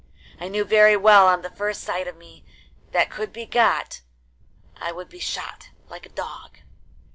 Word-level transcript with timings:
I 0.39 0.47
knew 0.47 0.65
very 0.65 0.97
well 0.97 1.27
on 1.27 1.43
the 1.43 1.51
first 1.51 1.83
sight 1.83 2.07
of 2.07 2.17
me 2.17 2.43
that 2.91 3.11
could 3.11 3.31
be 3.31 3.45
got, 3.45 4.01
I 4.77 4.91
would 4.91 5.09
be 5.09 5.19
shot 5.19 5.69
like 5.89 6.07
a 6.07 6.09
dog. 6.09 6.57